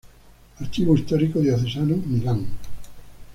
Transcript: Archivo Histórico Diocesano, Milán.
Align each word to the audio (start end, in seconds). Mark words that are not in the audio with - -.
Archivo 0.59 0.95
Histórico 0.97 1.39
Diocesano, 1.41 1.95
Milán. 1.95 2.39